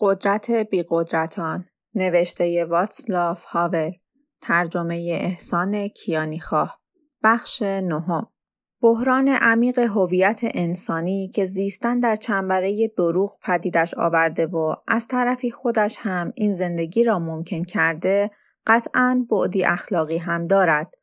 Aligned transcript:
قدرت 0.00 0.50
بیقدرتان 0.50 1.64
نوشته 1.94 2.64
واتسلاف 2.64 3.44
هاول 3.44 3.90
ترجمه 4.40 5.18
احسان 5.22 5.88
کیانیخواه 5.88 6.80
بخش 7.22 7.62
نهم 7.62 8.26
بحران 8.82 9.28
عمیق 9.28 9.78
هویت 9.78 10.40
انسانی 10.42 11.30
که 11.34 11.44
زیستن 11.44 12.00
در 12.00 12.16
چنبره 12.16 12.88
دروغ 12.96 13.38
پدیدش 13.42 13.94
آورده 13.94 14.46
و 14.46 14.74
از 14.88 15.06
طرفی 15.06 15.50
خودش 15.50 15.96
هم 16.00 16.32
این 16.34 16.54
زندگی 16.54 17.04
را 17.04 17.18
ممکن 17.18 17.62
کرده 17.62 18.30
قطعا 18.66 19.26
بعدی 19.30 19.64
اخلاقی 19.64 20.18
هم 20.18 20.46
دارد 20.46 20.94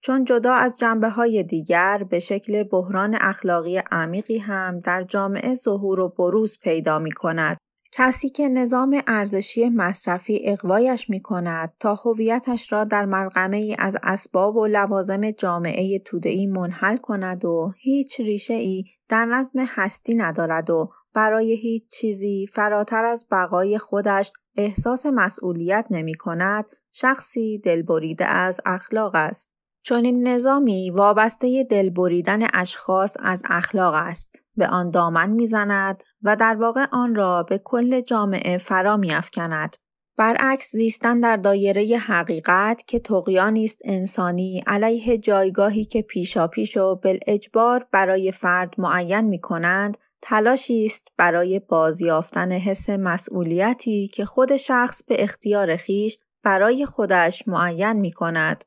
چون 0.00 0.24
جدا 0.24 0.54
از 0.54 0.78
جنبه 0.78 1.08
های 1.08 1.42
دیگر 1.42 2.06
به 2.10 2.18
شکل 2.18 2.62
بحران 2.62 3.16
اخلاقی 3.20 3.82
عمیقی 3.90 4.38
هم 4.38 4.80
در 4.80 5.02
جامعه 5.02 5.54
ظهور 5.54 6.00
و 6.00 6.08
بروز 6.08 6.58
پیدا 6.58 6.98
می 6.98 7.12
کند. 7.12 7.56
کسی 8.00 8.28
که 8.28 8.48
نظام 8.48 9.02
ارزشی 9.06 9.68
مصرفی 9.68 10.40
اقوایش 10.44 11.10
می 11.10 11.20
کند 11.20 11.74
تا 11.80 11.94
هویتش 11.94 12.72
را 12.72 12.84
در 12.84 13.04
ملغمه 13.04 13.56
ای 13.56 13.76
از 13.78 13.96
اسباب 14.02 14.56
و 14.56 14.66
لوازم 14.66 15.30
جامعه 15.30 15.98
توده‌ای 15.98 16.46
منحل 16.46 16.96
کند 16.96 17.44
و 17.44 17.72
هیچ 17.78 18.20
ریشه 18.20 18.54
ای 18.54 18.84
در 19.08 19.24
نظم 19.24 19.60
هستی 19.68 20.14
ندارد 20.14 20.70
و 20.70 20.90
برای 21.14 21.56
هیچ 21.56 21.86
چیزی 21.90 22.46
فراتر 22.52 23.04
از 23.04 23.26
بقای 23.30 23.78
خودش 23.78 24.32
احساس 24.56 25.06
مسئولیت 25.06 25.86
نمی 25.90 26.14
کند 26.14 26.64
شخصی 26.92 27.58
دلبریده 27.58 28.24
از 28.24 28.60
اخلاق 28.66 29.14
است. 29.14 29.57
چون 29.88 30.04
این 30.04 30.28
نظامی 30.28 30.90
وابسته 30.90 31.64
دل 31.64 31.90
بریدن 31.90 32.46
اشخاص 32.54 33.16
از 33.20 33.42
اخلاق 33.50 33.94
است. 33.94 34.42
به 34.56 34.66
آن 34.66 34.90
دامن 34.90 35.30
می‌زند 35.30 36.02
و 36.22 36.36
در 36.36 36.56
واقع 36.56 36.86
آن 36.92 37.14
را 37.14 37.42
به 37.42 37.60
کل 37.64 38.00
جامعه 38.00 38.58
فرا 38.58 38.96
میافکند. 38.96 39.76
برعکس 40.16 40.70
زیستن 40.72 41.20
در 41.20 41.36
دایره 41.36 41.98
حقیقت 41.98 42.82
که 42.86 42.98
تقیانی 42.98 43.64
است 43.64 43.78
انسانی 43.84 44.62
علیه 44.66 45.18
جایگاهی 45.18 45.84
که 45.84 46.02
پیشاپیش 46.02 46.76
و 46.76 46.96
بالاجبار 46.96 47.86
برای 47.92 48.32
فرد 48.32 48.74
معین 48.78 49.20
می 49.20 49.40
کنند 49.40 49.96
تلاشی 50.22 50.86
است 50.86 51.12
برای 51.16 51.60
بازیافتن 51.60 52.52
حس 52.52 52.90
مسئولیتی 52.90 54.08
که 54.08 54.24
خود 54.24 54.56
شخص 54.56 55.02
به 55.02 55.22
اختیار 55.22 55.76
خیش 55.76 56.18
برای 56.42 56.86
خودش 56.86 57.48
معین 57.48 57.92
می 57.92 58.12
کند. 58.12 58.64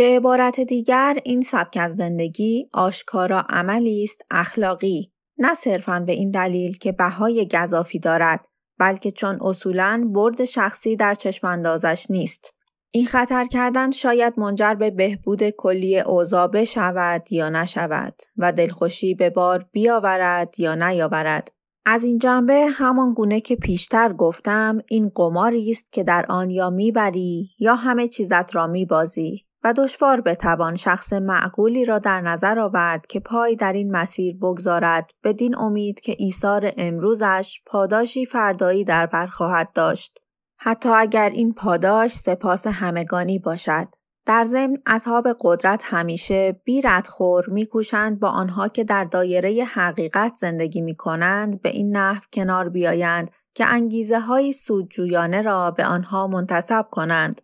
به 0.00 0.06
عبارت 0.06 0.60
دیگر 0.60 1.18
این 1.24 1.42
سبک 1.42 1.76
از 1.80 1.96
زندگی 1.96 2.68
آشکارا 2.72 3.44
عملی 3.48 4.04
است 4.04 4.22
اخلاقی. 4.30 5.12
نه 5.38 5.54
صرفا 5.54 6.00
به 6.06 6.12
این 6.12 6.30
دلیل 6.30 6.78
که 6.78 6.92
بهای 6.92 7.48
گذافی 7.52 7.98
دارد 7.98 8.46
بلکه 8.78 9.10
چون 9.10 9.38
اصولا 9.42 10.10
برد 10.14 10.44
شخصی 10.44 10.96
در 10.96 11.14
چشماندازش 11.14 12.06
نیست. 12.10 12.54
این 12.90 13.06
خطر 13.06 13.44
کردن 13.44 13.90
شاید 13.90 14.34
منجر 14.36 14.74
به 14.74 14.90
بهبود 14.90 15.50
کلی 15.50 16.00
اوضاع 16.00 16.46
بشود 16.46 17.32
یا 17.32 17.48
نشود 17.48 18.14
و 18.36 18.52
دلخوشی 18.52 19.14
به 19.14 19.30
بار 19.30 19.66
بیاورد 19.72 20.60
یا 20.60 20.74
نیاورد. 20.74 21.52
از 21.86 22.04
این 22.04 22.18
جنبه 22.18 22.66
همان 22.72 23.14
گونه 23.14 23.40
که 23.40 23.56
پیشتر 23.56 24.12
گفتم 24.12 24.78
این 24.90 25.12
قماری 25.14 25.70
است 25.70 25.92
که 25.92 26.02
در 26.02 26.26
آن 26.28 26.50
یا 26.50 26.70
می‌بری 26.70 27.50
یا 27.58 27.74
همه 27.74 28.08
چیزت 28.08 28.54
را 28.54 28.66
میبازی. 28.66 29.49
و 29.64 29.72
دشوار 29.72 30.20
بتوان 30.20 30.76
شخص 30.76 31.12
معقولی 31.12 31.84
را 31.84 31.98
در 31.98 32.20
نظر 32.20 32.58
آورد 32.58 33.06
که 33.06 33.20
پای 33.20 33.56
در 33.56 33.72
این 33.72 33.90
مسیر 33.90 34.36
بگذارد 34.36 35.10
بدین 35.24 35.58
امید 35.58 36.00
که 36.00 36.16
ایثار 36.18 36.72
امروزش 36.76 37.60
پاداشی 37.66 38.26
فردایی 38.26 38.84
در 38.84 39.06
بر 39.06 39.26
خواهد 39.26 39.72
داشت. 39.72 40.18
حتی 40.56 40.88
اگر 40.88 41.30
این 41.30 41.54
پاداش 41.54 42.12
سپاس 42.12 42.66
همگانی 42.66 43.38
باشد. 43.38 43.86
در 44.26 44.44
ضمن 44.44 44.76
اصحاب 44.86 45.28
قدرت 45.40 45.82
همیشه 45.86 46.60
بی 46.64 46.82
ردخور 46.82 47.44
میکوشند 47.50 48.20
با 48.20 48.28
آنها 48.28 48.68
که 48.68 48.84
در 48.84 49.04
دایره 49.04 49.64
حقیقت 49.64 50.34
زندگی 50.34 50.80
می 50.80 50.94
کنند 50.94 51.62
به 51.62 51.68
این 51.68 51.96
نحو 51.96 52.22
کنار 52.32 52.68
بیایند 52.68 53.30
که 53.54 53.66
انگیزه 53.66 54.20
های 54.20 54.52
سودجویانه 54.52 55.42
را 55.42 55.70
به 55.70 55.84
آنها 55.84 56.26
منتصب 56.26 56.86
کنند. 56.90 57.40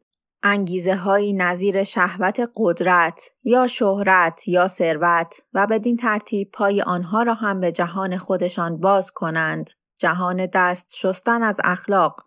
انگیزه 0.49 0.95
هایی 0.95 1.33
نظیر 1.33 1.83
شهوت 1.83 2.51
قدرت 2.57 3.31
یا 3.45 3.67
شهرت 3.67 4.49
یا 4.49 4.69
ثروت 4.69 5.43
و 5.55 5.67
بدین 5.67 5.97
ترتیب 5.97 6.51
پای 6.51 6.83
آنها 6.83 7.23
را 7.23 7.35
هم 7.35 7.61
به 7.61 7.73
جهان 7.73 8.19
خودشان 8.19 8.81
باز 8.81 9.11
کنند. 9.11 9.71
جهان 9.99 10.47
دست 10.47 10.97
شستن 10.97 11.43
از 11.43 11.61
اخلاق 11.65 12.27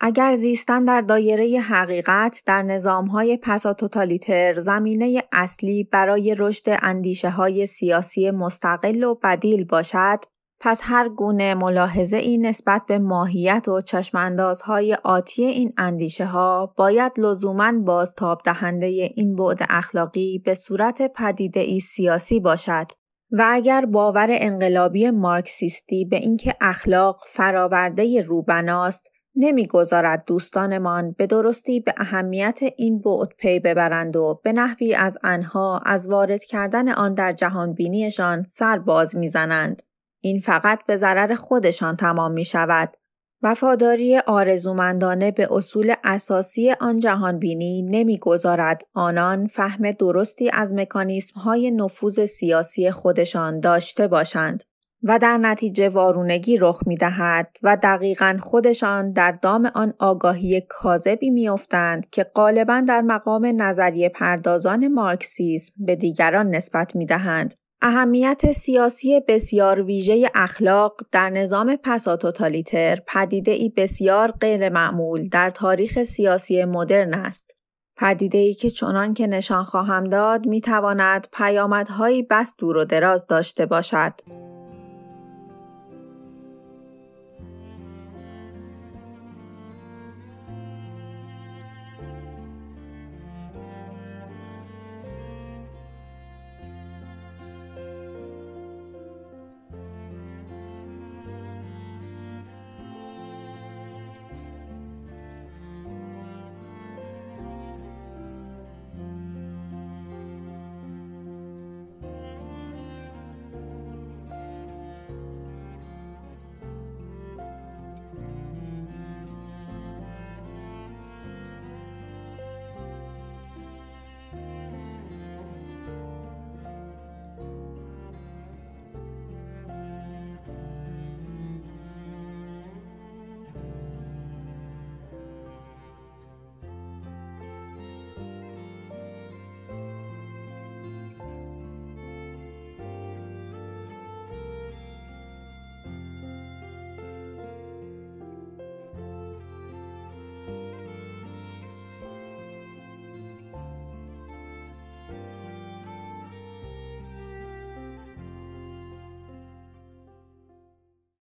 اگر 0.00 0.34
زیستن 0.34 0.84
در 0.84 1.00
دایره 1.00 1.60
حقیقت 1.60 2.42
در 2.46 2.62
نظام 2.62 3.06
های 3.06 3.38
پسا 3.42 3.74
توتالیتر 3.74 4.58
زمینه 4.58 5.22
اصلی 5.32 5.84
برای 5.84 6.34
رشد 6.38 6.78
اندیشه 6.82 7.30
های 7.30 7.66
سیاسی 7.66 8.30
مستقل 8.30 9.04
و 9.04 9.14
بدیل 9.14 9.64
باشد 9.64 10.18
پس 10.60 10.80
هر 10.82 11.08
گونه 11.08 11.54
ملاحظه 11.54 12.16
ای 12.16 12.38
نسبت 12.38 12.82
به 12.88 12.98
ماهیت 12.98 13.68
و 13.68 13.80
چشماندازهای 13.80 14.94
آتی 15.04 15.44
این 15.44 15.72
اندیشه 15.78 16.26
ها 16.26 16.74
باید 16.76 17.12
لزوما 17.18 17.72
بازتاب 17.84 18.40
دهنده 18.44 18.86
این 18.86 19.36
بعد 19.36 19.58
اخلاقی 19.68 20.42
به 20.44 20.54
صورت 20.54 21.12
پدیده 21.12 21.60
ای 21.60 21.80
سیاسی 21.80 22.40
باشد 22.40 22.86
و 23.30 23.44
اگر 23.48 23.86
باور 23.86 24.28
انقلابی 24.30 25.10
مارکسیستی 25.10 26.04
به 26.04 26.16
اینکه 26.16 26.54
اخلاق 26.60 27.16
فراورده 27.32 28.22
روبناست 28.22 29.10
نمی‌گذارد 29.36 30.24
دوستانمان 30.26 31.12
به 31.12 31.26
درستی 31.26 31.80
به 31.80 31.94
اهمیت 31.96 32.60
این 32.76 33.00
بعد 33.00 33.28
پی 33.38 33.60
ببرند 33.60 34.16
و 34.16 34.40
به 34.44 34.52
نحوی 34.52 34.94
از 34.94 35.18
آنها 35.24 35.80
از 35.86 36.08
وارد 36.08 36.44
کردن 36.44 36.88
آن 36.88 37.14
در 37.14 37.32
جهان 37.32 37.72
بینیشان 37.74 38.42
سر 38.42 38.78
باز 38.78 39.16
می‌زنند. 39.16 39.82
این 40.26 40.40
فقط 40.40 40.78
به 40.86 40.96
ضرر 40.96 41.34
خودشان 41.34 41.96
تمام 41.96 42.32
می 42.32 42.44
شود. 42.44 42.96
وفاداری 43.42 44.18
آرزومندانه 44.18 45.30
به 45.30 45.48
اصول 45.50 45.94
اساسی 46.04 46.74
آن 46.80 47.00
جهان 47.00 47.38
بینی 47.38 47.82
نمی‌گذارد 47.82 48.82
آنان 48.94 49.46
فهم 49.46 49.90
درستی 49.90 50.50
از 50.52 50.72
مکانیسم 50.72 51.40
های 51.40 51.70
نفوذ 51.70 52.24
سیاسی 52.24 52.90
خودشان 52.90 53.60
داشته 53.60 54.08
باشند 54.08 54.64
و 55.02 55.18
در 55.18 55.38
نتیجه 55.38 55.88
وارونگی 55.88 56.56
رخ 56.56 56.80
می 56.86 56.96
دهد 56.96 57.56
و 57.62 57.76
دقیقا 57.82 58.38
خودشان 58.42 59.12
در 59.12 59.32
دام 59.32 59.70
آن 59.74 59.94
آگاهی 59.98 60.62
کاذبی 60.68 61.30
میافتند 61.30 62.10
که 62.10 62.24
غالبا 62.24 62.82
در 62.88 63.00
مقام 63.00 63.52
نظریه 63.62 64.08
پردازان 64.08 64.88
مارکسیسم 64.88 65.74
به 65.78 65.96
دیگران 65.96 66.50
نسبت 66.50 66.96
می 66.96 67.06
دهند 67.06 67.54
اهمیت 67.82 68.52
سیاسی 68.52 69.20
بسیار 69.28 69.82
ویژه 69.82 70.30
اخلاق 70.34 71.00
در 71.12 71.30
نظام 71.30 71.76
پساتوتالیتر 71.82 72.98
پدیده 73.06 73.50
ای 73.50 73.72
بسیار 73.76 74.30
غیر 74.30 74.68
معمول 74.68 75.28
در 75.28 75.50
تاریخ 75.50 76.02
سیاسی 76.02 76.64
مدرن 76.64 77.14
است. 77.14 77.56
پدیده 77.96 78.38
ای 78.38 78.54
که 78.54 78.70
چنان 78.70 79.14
که 79.14 79.26
نشان 79.26 79.64
خواهم 79.64 80.04
داد 80.04 80.46
می 80.46 80.60
تواند 80.60 81.26
پیامدهایی 81.32 82.22
بس 82.22 82.54
دور 82.58 82.76
و 82.76 82.84
دراز 82.84 83.26
داشته 83.26 83.66
باشد. 83.66 84.12